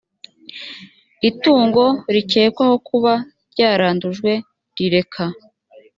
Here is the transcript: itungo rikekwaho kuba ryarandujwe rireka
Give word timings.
itungo 1.29 1.83
rikekwaho 2.13 2.75
kuba 2.87 3.13
ryarandujwe 3.51 4.31
rireka 4.77 5.23